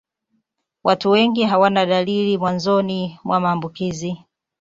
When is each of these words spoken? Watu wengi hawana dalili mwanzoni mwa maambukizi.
Watu 0.83 1.09
wengi 1.09 1.43
hawana 1.43 1.85
dalili 1.85 2.37
mwanzoni 2.37 3.19
mwa 3.23 3.39
maambukizi. 3.39 4.25